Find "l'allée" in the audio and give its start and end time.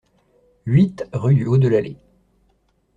1.67-1.99